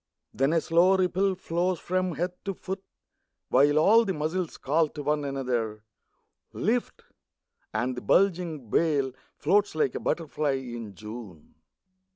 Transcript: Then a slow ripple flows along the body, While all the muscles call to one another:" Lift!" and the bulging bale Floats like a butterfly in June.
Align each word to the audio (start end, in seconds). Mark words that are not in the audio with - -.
Then 0.33 0.51
a 0.51 0.59
slow 0.61 0.97
ripple 0.97 1.35
flows 1.35 1.79
along 1.91 2.13
the 2.15 2.55
body, 2.65 2.81
While 3.49 3.77
all 3.77 4.03
the 4.03 4.15
muscles 4.15 4.57
call 4.57 4.87
to 4.89 5.03
one 5.03 5.23
another:" 5.23 5.83
Lift!" 6.53 7.03
and 7.71 7.95
the 7.95 8.01
bulging 8.01 8.71
bale 8.71 9.13
Floats 9.37 9.75
like 9.75 9.93
a 9.93 9.99
butterfly 9.99 10.53
in 10.53 10.95
June. 10.95 11.53